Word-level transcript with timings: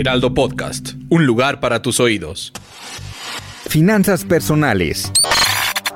Heraldo 0.00 0.32
Podcast, 0.32 0.90
un 1.08 1.26
lugar 1.26 1.58
para 1.58 1.82
tus 1.82 1.98
oídos. 1.98 2.52
Finanzas 3.68 4.24
personales. 4.24 5.10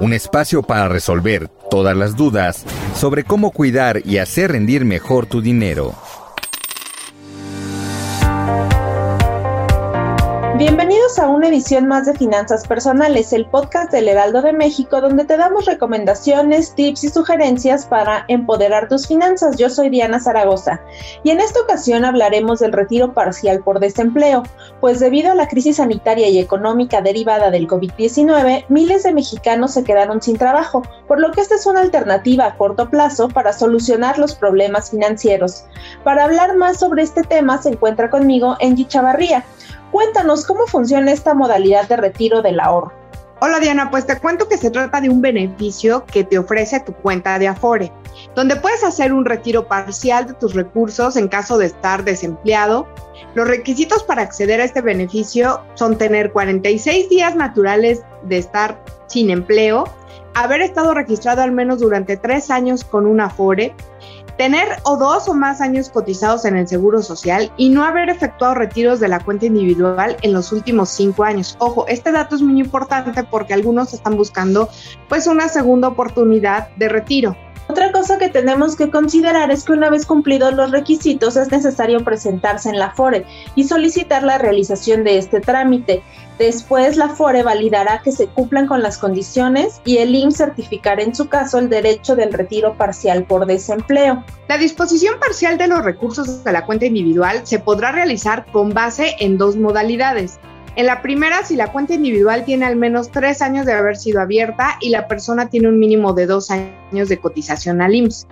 Un 0.00 0.12
espacio 0.12 0.64
para 0.64 0.88
resolver 0.88 1.46
todas 1.70 1.96
las 1.96 2.16
dudas 2.16 2.64
sobre 2.96 3.22
cómo 3.22 3.52
cuidar 3.52 4.02
y 4.04 4.18
hacer 4.18 4.50
rendir 4.50 4.84
mejor 4.84 5.26
tu 5.26 5.40
dinero. 5.40 5.94
Bienvenidos 10.62 11.18
a 11.18 11.26
una 11.26 11.48
edición 11.48 11.88
más 11.88 12.06
de 12.06 12.14
Finanzas 12.14 12.68
Personales, 12.68 13.32
el 13.32 13.46
podcast 13.46 13.90
del 13.90 14.06
Heraldo 14.06 14.42
de 14.42 14.52
México, 14.52 15.00
donde 15.00 15.24
te 15.24 15.36
damos 15.36 15.64
recomendaciones, 15.64 16.76
tips 16.76 17.02
y 17.02 17.08
sugerencias 17.08 17.84
para 17.84 18.24
empoderar 18.28 18.88
tus 18.88 19.08
finanzas. 19.08 19.56
Yo 19.56 19.68
soy 19.68 19.88
Diana 19.88 20.20
Zaragoza 20.20 20.80
y 21.24 21.30
en 21.30 21.40
esta 21.40 21.60
ocasión 21.60 22.04
hablaremos 22.04 22.60
del 22.60 22.72
retiro 22.72 23.12
parcial 23.12 23.58
por 23.64 23.80
desempleo, 23.80 24.44
pues 24.80 25.00
debido 25.00 25.32
a 25.32 25.34
la 25.34 25.48
crisis 25.48 25.78
sanitaria 25.78 26.28
y 26.28 26.38
económica 26.38 27.00
derivada 27.00 27.50
del 27.50 27.66
COVID-19, 27.66 28.66
miles 28.68 29.02
de 29.02 29.12
mexicanos 29.12 29.72
se 29.74 29.82
quedaron 29.82 30.22
sin 30.22 30.38
trabajo, 30.38 30.82
por 31.08 31.18
lo 31.18 31.32
que 31.32 31.40
esta 31.40 31.56
es 31.56 31.66
una 31.66 31.80
alternativa 31.80 32.46
a 32.46 32.56
corto 32.56 32.88
plazo 32.88 33.28
para 33.28 33.52
solucionar 33.52 34.16
los 34.16 34.36
problemas 34.36 34.92
financieros. 34.92 35.64
Para 36.04 36.22
hablar 36.22 36.54
más 36.54 36.78
sobre 36.78 37.02
este 37.02 37.24
tema 37.24 37.60
se 37.60 37.70
encuentra 37.70 38.10
conmigo 38.10 38.56
Angie 38.60 38.86
Chavarría 38.86 39.44
Cuéntanos 39.92 40.46
cómo 40.46 40.66
funciona 40.66 41.12
esta 41.12 41.34
modalidad 41.34 41.86
de 41.86 41.98
retiro 41.98 42.40
del 42.40 42.60
ahorro. 42.60 42.92
Hola 43.42 43.60
Diana, 43.60 43.90
pues 43.90 44.06
te 44.06 44.18
cuento 44.18 44.48
que 44.48 44.56
se 44.56 44.70
trata 44.70 45.02
de 45.02 45.10
un 45.10 45.20
beneficio 45.20 46.06
que 46.06 46.24
te 46.24 46.38
ofrece 46.38 46.80
tu 46.80 46.94
cuenta 46.94 47.38
de 47.38 47.48
Afore, 47.48 47.92
donde 48.34 48.56
puedes 48.56 48.82
hacer 48.84 49.12
un 49.12 49.26
retiro 49.26 49.68
parcial 49.68 50.26
de 50.28 50.34
tus 50.34 50.54
recursos 50.54 51.16
en 51.16 51.28
caso 51.28 51.58
de 51.58 51.66
estar 51.66 52.04
desempleado. 52.04 52.88
Los 53.34 53.46
requisitos 53.46 54.02
para 54.02 54.22
acceder 54.22 54.62
a 54.62 54.64
este 54.64 54.80
beneficio 54.80 55.60
son 55.74 55.98
tener 55.98 56.32
46 56.32 57.10
días 57.10 57.36
naturales 57.36 58.02
de 58.22 58.38
estar 58.38 58.82
sin 59.08 59.28
empleo, 59.28 59.84
haber 60.34 60.62
estado 60.62 60.94
registrado 60.94 61.42
al 61.42 61.52
menos 61.52 61.80
durante 61.80 62.16
tres 62.16 62.50
años 62.50 62.82
con 62.84 63.06
un 63.06 63.20
Afore, 63.20 63.74
tener 64.42 64.66
o 64.82 64.96
dos 64.96 65.28
o 65.28 65.34
más 65.34 65.60
años 65.60 65.88
cotizados 65.88 66.44
en 66.44 66.56
el 66.56 66.66
Seguro 66.66 67.00
Social 67.00 67.52
y 67.56 67.68
no 67.68 67.84
haber 67.84 68.08
efectuado 68.08 68.54
retiros 68.56 68.98
de 68.98 69.06
la 69.06 69.20
cuenta 69.20 69.46
individual 69.46 70.16
en 70.22 70.32
los 70.32 70.50
últimos 70.50 70.88
cinco 70.88 71.22
años. 71.22 71.54
Ojo, 71.60 71.86
este 71.86 72.10
dato 72.10 72.34
es 72.34 72.42
muy 72.42 72.58
importante 72.58 73.22
porque 73.22 73.54
algunos 73.54 73.94
están 73.94 74.16
buscando 74.16 74.68
pues 75.08 75.28
una 75.28 75.46
segunda 75.48 75.86
oportunidad 75.86 76.70
de 76.74 76.88
retiro. 76.88 77.36
Cosa 78.02 78.18
que 78.18 78.30
tenemos 78.30 78.74
que 78.74 78.90
considerar 78.90 79.52
es 79.52 79.62
que 79.62 79.70
una 79.70 79.88
vez 79.88 80.06
cumplidos 80.06 80.54
los 80.54 80.72
requisitos 80.72 81.36
es 81.36 81.52
necesario 81.52 82.02
presentarse 82.02 82.68
en 82.68 82.80
la 82.80 82.90
FORE 82.90 83.24
y 83.54 83.62
solicitar 83.62 84.24
la 84.24 84.38
realización 84.38 85.04
de 85.04 85.18
este 85.18 85.40
trámite. 85.40 86.02
Después 86.36 86.96
la 86.96 87.10
FORE 87.10 87.44
validará 87.44 88.02
que 88.02 88.10
se 88.10 88.26
cumplan 88.26 88.66
con 88.66 88.82
las 88.82 88.98
condiciones 88.98 89.80
y 89.84 89.98
el 89.98 90.16
IMSS 90.16 90.36
certificará 90.36 91.00
en 91.00 91.14
su 91.14 91.28
caso 91.28 91.60
el 91.60 91.68
derecho 91.68 92.16
del 92.16 92.32
retiro 92.32 92.76
parcial 92.76 93.22
por 93.22 93.46
desempleo. 93.46 94.24
La 94.48 94.58
disposición 94.58 95.20
parcial 95.20 95.56
de 95.56 95.68
los 95.68 95.84
recursos 95.84 96.42
de 96.42 96.50
la 96.50 96.66
cuenta 96.66 96.86
individual 96.86 97.42
se 97.46 97.60
podrá 97.60 97.92
realizar 97.92 98.46
con 98.50 98.74
base 98.74 99.14
en 99.20 99.38
dos 99.38 99.56
modalidades. 99.56 100.40
En 100.74 100.86
la 100.86 101.02
primera, 101.02 101.44
si 101.44 101.54
la 101.54 101.70
cuenta 101.70 101.92
individual 101.92 102.46
tiene 102.46 102.64
al 102.64 102.76
menos 102.76 103.10
tres 103.10 103.42
años 103.42 103.66
de 103.66 103.74
haber 103.74 103.96
sido 103.96 104.22
abierta 104.22 104.78
y 104.80 104.88
la 104.88 105.06
persona 105.06 105.50
tiene 105.50 105.68
un 105.68 105.78
mínimo 105.78 106.14
de 106.14 106.24
dos 106.24 106.50
años 106.50 107.10
de 107.10 107.18
cotización 107.18 107.82
al 107.82 107.94
IMSS. 107.94 108.26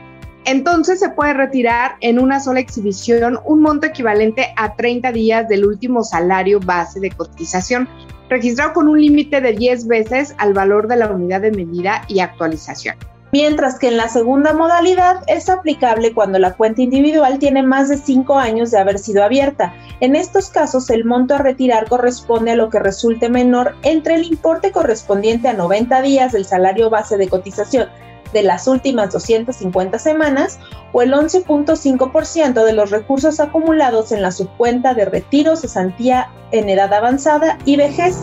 Entonces 0.47 1.01
se 1.01 1.11
puede 1.11 1.35
retirar 1.35 1.97
en 2.01 2.19
una 2.19 2.41
sola 2.41 2.61
exhibición 2.61 3.39
un 3.45 3.61
monto 3.61 3.87
equivalente 3.87 4.55
a 4.57 4.75
30 4.75 5.13
días 5.13 5.49
del 5.49 5.67
último 5.67 6.03
salario 6.03 6.61
base 6.61 6.99
de 6.99 7.11
cotización, 7.11 7.87
registrado 8.31 8.73
con 8.73 8.89
un 8.89 8.99
límite 8.99 9.43
de 9.43 9.53
10 9.53 9.87
veces 9.87 10.35
al 10.39 10.55
valor 10.55 10.89
de 10.89 10.97
la 10.97 11.09
unidad 11.11 11.43
de 11.43 11.51
medida 11.51 12.05
y 12.09 12.21
actualización. 12.21 12.97
Mientras 13.33 13.79
que 13.79 13.89
en 13.89 13.97
la 13.97 14.09
segunda 14.09 14.53
modalidad 14.53 15.23
es 15.27 15.49
aplicable 15.49 16.13
cuando 16.15 16.39
la 16.39 16.55
cuenta 16.55 16.83
individual 16.83 17.39
tiene 17.39 17.63
más 17.63 17.89
de 17.89 17.97
5 17.97 18.39
años 18.39 18.71
de 18.71 18.79
haber 18.79 18.99
sido 18.99 19.23
abierta. 19.23 19.73
En 20.01 20.17
estos 20.17 20.51
casos, 20.51 20.91
el 20.91 21.05
monto 21.05 21.35
a 21.35 21.39
retirar 21.39 21.89
corresponde 21.89 22.53
a 22.53 22.57
lo 22.57 22.71
que 22.71 22.81
resulte 22.81 23.29
menor 23.29 23.77
entre 23.83 24.17
el 24.17 24.25
importe 24.25 24.73
correspondiente 24.73 25.49
a 25.49 25.53
90 25.53 26.03
días 26.03 26.33
del 26.33 26.45
salario 26.45 26.91
base 26.91 27.17
de 27.17 27.29
cotización 27.29 27.89
de 28.33 28.43
las 28.43 28.67
últimas 28.69 29.13
250 29.13 29.99
semanas 29.99 30.59
o 30.93 31.03
el 31.03 31.13
11.5% 31.13 32.65
de 32.65 32.73
los 32.73 32.91
recursos 32.91 33.41
acumulados 33.41 34.13
en 34.13 34.23
la 34.23 34.31
subcuenta 34.31 34.95
de 34.95 35.05
retiro, 35.05 35.57
cesantía 35.57 36.29
en 36.53 36.69
edad 36.69 36.93
avanzada 36.93 37.59
y 37.65 37.77
vejez. 37.77 38.17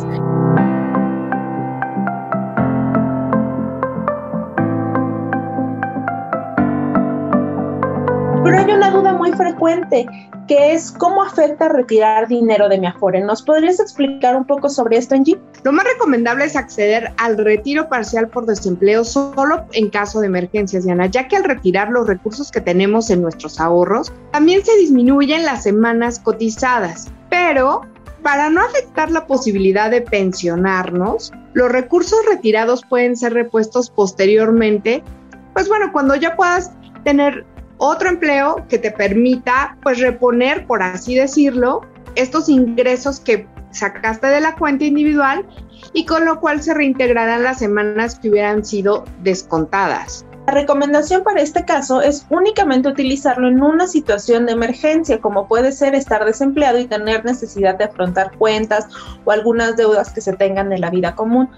Pero 8.47 8.59
hay 8.59 8.71
una 8.71 8.91
duda 8.91 9.11
muy 9.11 9.33
frecuente, 9.33 10.05
que 10.47 10.71
es 10.71 10.93
cómo 10.93 11.21
afecta 11.21 11.67
retirar 11.67 12.29
dinero 12.29 12.69
de 12.69 12.79
mi 12.79 12.87
Afore. 12.87 13.19
¿Nos 13.19 13.41
podrías 13.41 13.77
explicar 13.81 14.37
un 14.37 14.45
poco 14.45 14.69
sobre 14.69 14.95
esto, 14.95 15.15
Angie? 15.15 15.37
Lo 15.63 15.73
más 15.73 15.83
recomendable 15.83 16.45
es 16.45 16.55
acceder 16.55 17.11
al 17.17 17.37
retiro 17.37 17.89
parcial 17.89 18.29
por 18.29 18.45
desempleo 18.45 19.03
solo 19.03 19.65
en 19.73 19.89
caso 19.89 20.21
de 20.21 20.27
emergencias, 20.27 20.85
Diana, 20.85 21.07
ya 21.07 21.27
que 21.27 21.35
al 21.35 21.43
retirar 21.43 21.89
los 21.89 22.07
recursos 22.07 22.49
que 22.49 22.61
tenemos 22.61 23.09
en 23.09 23.21
nuestros 23.21 23.59
ahorros, 23.59 24.13
también 24.31 24.63
se 24.63 24.77
disminuyen 24.77 25.43
las 25.43 25.63
semanas 25.63 26.17
cotizadas. 26.17 27.11
Pero 27.29 27.81
para 28.23 28.49
no 28.49 28.61
afectar 28.61 29.11
la 29.11 29.27
posibilidad 29.27 29.91
de 29.91 30.03
pensionarnos, 30.03 31.33
los 31.51 31.69
recursos 31.69 32.19
retirados 32.29 32.85
pueden 32.85 33.17
ser 33.17 33.33
repuestos 33.33 33.89
posteriormente, 33.89 35.03
pues 35.51 35.67
bueno, 35.67 35.91
cuando 35.91 36.15
ya 36.15 36.37
puedas 36.37 36.71
tener 37.03 37.45
otro 37.77 38.09
empleo 38.09 38.65
que 38.69 38.77
te 38.77 38.91
permita 38.91 39.77
pues 39.83 39.99
reponer, 39.99 40.65
por 40.65 40.81
así 40.81 41.15
decirlo, 41.15 41.81
estos 42.15 42.49
ingresos 42.49 43.19
que 43.19 43.47
sacaste 43.71 44.27
de 44.27 44.41
la 44.41 44.55
cuenta 44.55 44.85
individual 44.85 45.45
y 45.93 46.05
con 46.05 46.25
lo 46.25 46.39
cual 46.39 46.61
se 46.61 46.73
reintegrarán 46.73 47.43
las 47.43 47.59
semanas 47.59 48.19
que 48.19 48.29
hubieran 48.29 48.65
sido 48.65 49.03
descontadas. 49.21 50.25
La 50.47 50.53
recomendación 50.53 51.23
para 51.23 51.41
este 51.41 51.65
caso 51.65 52.01
es 52.01 52.25
únicamente 52.29 52.87
utilizarlo 52.87 53.49
en 53.49 53.61
una 53.61 53.85
situación 53.85 54.45
de 54.45 54.53
emergencia, 54.53 55.19
como 55.19 55.45
puede 55.47 55.73
ser 55.73 55.93
estar 55.93 56.23
desempleado 56.23 56.79
y 56.79 56.85
tener 56.85 57.25
necesidad 57.25 57.75
de 57.75 57.83
afrontar 57.83 58.31
cuentas 58.37 58.87
o 59.25 59.31
algunas 59.31 59.75
deudas 59.75 60.13
que 60.13 60.21
se 60.21 60.33
tengan 60.33 60.71
en 60.71 60.79
la 60.79 60.89
vida 60.89 61.15
común. 61.15 61.49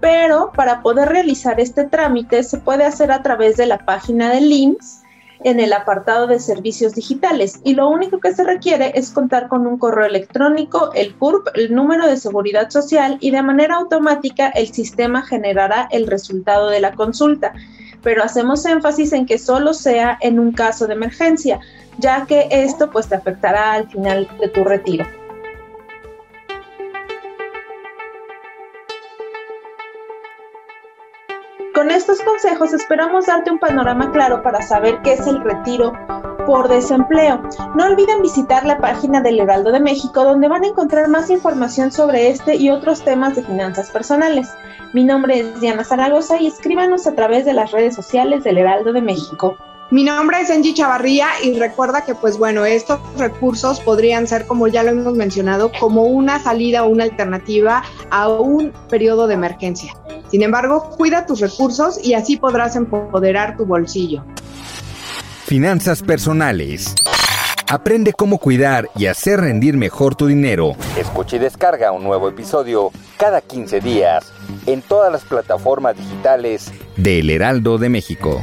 Pero 0.00 0.52
para 0.54 0.82
poder 0.82 1.08
realizar 1.08 1.58
este 1.58 1.84
trámite 1.84 2.42
se 2.42 2.58
puede 2.58 2.84
hacer 2.84 3.10
a 3.10 3.22
través 3.22 3.56
de 3.56 3.64
la 3.64 3.78
página 3.78 4.30
del 4.30 4.52
IMSS 4.52 5.03
en 5.44 5.60
el 5.60 5.72
apartado 5.72 6.26
de 6.26 6.40
servicios 6.40 6.94
digitales 6.94 7.60
y 7.62 7.74
lo 7.74 7.88
único 7.88 8.18
que 8.18 8.34
se 8.34 8.44
requiere 8.44 8.92
es 8.94 9.10
contar 9.10 9.48
con 9.48 9.66
un 9.66 9.78
correo 9.78 10.06
electrónico, 10.06 10.90
el 10.94 11.14
CURP, 11.14 11.48
el 11.54 11.74
número 11.74 12.06
de 12.06 12.16
seguridad 12.16 12.70
social 12.70 13.18
y 13.20 13.30
de 13.30 13.42
manera 13.42 13.76
automática 13.76 14.48
el 14.48 14.72
sistema 14.72 15.22
generará 15.22 15.86
el 15.92 16.06
resultado 16.06 16.70
de 16.70 16.80
la 16.80 16.94
consulta. 16.94 17.52
Pero 18.02 18.24
hacemos 18.24 18.64
énfasis 18.64 19.12
en 19.12 19.26
que 19.26 19.38
solo 19.38 19.74
sea 19.74 20.18
en 20.20 20.38
un 20.38 20.52
caso 20.52 20.86
de 20.86 20.94
emergencia, 20.94 21.60
ya 21.98 22.26
que 22.26 22.48
esto 22.50 22.90
pues 22.90 23.08
te 23.08 23.14
afectará 23.14 23.74
al 23.74 23.88
final 23.88 24.28
de 24.40 24.48
tu 24.48 24.64
retiro. 24.64 25.06
Consejos 32.24 32.72
esperamos 32.72 33.26
darte 33.26 33.50
un 33.50 33.58
panorama 33.58 34.10
claro 34.12 34.42
para 34.42 34.62
saber 34.62 35.00
qué 35.02 35.14
es 35.14 35.26
el 35.26 35.42
retiro 35.42 35.92
por 36.46 36.68
desempleo. 36.68 37.42
No 37.74 37.86
olviden 37.86 38.22
visitar 38.22 38.64
la 38.66 38.78
página 38.78 39.20
del 39.20 39.40
Heraldo 39.40 39.72
de 39.72 39.80
México 39.80 40.24
donde 40.24 40.48
van 40.48 40.64
a 40.64 40.68
encontrar 40.68 41.08
más 41.08 41.30
información 41.30 41.92
sobre 41.92 42.28
este 42.28 42.56
y 42.56 42.70
otros 42.70 43.02
temas 43.02 43.36
de 43.36 43.42
finanzas 43.42 43.90
personales. 43.90 44.48
Mi 44.92 45.04
nombre 45.04 45.40
es 45.40 45.60
Diana 45.60 45.84
Zaragoza 45.84 46.40
y 46.40 46.46
escríbanos 46.46 47.06
a 47.06 47.14
través 47.14 47.44
de 47.44 47.52
las 47.52 47.72
redes 47.72 47.94
sociales 47.94 48.44
del 48.44 48.58
Heraldo 48.58 48.92
de 48.92 49.02
México. 49.02 49.56
Mi 49.90 50.02
nombre 50.02 50.40
es 50.40 50.50
Angie 50.50 50.74
Chavarría 50.74 51.28
y 51.42 51.58
recuerda 51.58 52.04
que 52.04 52.14
pues 52.14 52.38
bueno, 52.38 52.64
estos 52.64 53.00
recursos 53.18 53.80
podrían 53.80 54.26
ser, 54.26 54.46
como 54.46 54.66
ya 54.66 54.82
lo 54.82 54.90
hemos 54.90 55.14
mencionado, 55.14 55.70
como 55.78 56.04
una 56.04 56.38
salida 56.38 56.84
o 56.84 56.88
una 56.88 57.04
alternativa 57.04 57.82
a 58.10 58.28
un 58.28 58.72
periodo 58.88 59.26
de 59.26 59.34
emergencia. 59.34 59.92
Sin 60.34 60.42
embargo, 60.42 60.90
cuida 60.96 61.26
tus 61.26 61.38
recursos 61.38 62.04
y 62.04 62.14
así 62.14 62.36
podrás 62.36 62.74
empoderar 62.74 63.56
tu 63.56 63.66
bolsillo. 63.66 64.24
Finanzas 65.46 66.02
personales. 66.02 66.92
Aprende 67.70 68.12
cómo 68.12 68.38
cuidar 68.38 68.90
y 68.96 69.06
hacer 69.06 69.38
rendir 69.38 69.76
mejor 69.76 70.16
tu 70.16 70.26
dinero. 70.26 70.74
Escucha 70.98 71.36
y 71.36 71.38
descarga 71.38 71.92
un 71.92 72.02
nuevo 72.02 72.28
episodio 72.28 72.90
cada 73.16 73.42
15 73.42 73.78
días 73.78 74.32
en 74.66 74.82
todas 74.82 75.12
las 75.12 75.22
plataformas 75.22 75.96
digitales 75.96 76.72
de 76.96 77.20
El 77.20 77.30
Heraldo 77.30 77.78
de 77.78 77.90
México. 77.90 78.42